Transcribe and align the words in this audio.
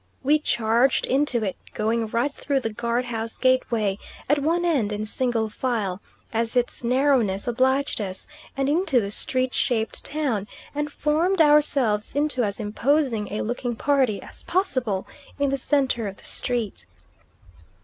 We 0.23 0.39
charged 0.39 1.05
into 1.05 1.43
it, 1.43 1.55
going 1.75 2.07
right 2.07 2.33
through 2.33 2.61
the 2.61 2.73
guard 2.73 3.05
house 3.05 3.37
gateway, 3.37 3.99
at 4.27 4.39
one 4.39 4.65
end, 4.65 4.91
in 4.91 5.05
single 5.05 5.47
file, 5.47 6.01
as 6.33 6.55
its 6.55 6.83
narrowness 6.83 7.47
obliged 7.47 8.01
us, 8.01 8.27
and 8.57 8.67
into 8.67 8.99
the 8.99 9.11
street 9.11 9.53
shaped 9.53 10.03
town, 10.03 10.47
and 10.73 10.91
formed 10.91 11.39
ourselves 11.39 12.15
into 12.15 12.43
as 12.43 12.59
imposing 12.59 13.31
a 13.31 13.43
looking 13.43 13.75
party 13.75 14.19
as 14.23 14.41
possible 14.41 15.05
in 15.37 15.51
the 15.51 15.57
centre 15.57 16.07
of 16.07 16.17
the 16.17 16.23
street. 16.23 16.87